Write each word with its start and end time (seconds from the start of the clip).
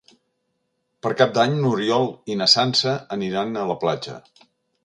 Per 1.07 1.11
Cap 1.19 1.35
d'Any 1.35 1.53
n'Oriol 1.59 2.09
i 2.35 2.39
na 2.41 2.47
Sança 2.57 2.97
aniran 3.19 3.55
a 3.65 3.71
la 3.75 3.81
platja. 3.85 4.21